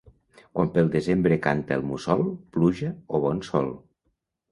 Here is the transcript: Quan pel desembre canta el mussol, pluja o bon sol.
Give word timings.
Quan 0.59 0.69
pel 0.77 0.87
desembre 0.95 1.37
canta 1.43 1.77
el 1.79 1.85
mussol, 1.89 2.23
pluja 2.57 2.91
o 3.17 3.21
bon 3.27 3.43
sol. 3.49 3.71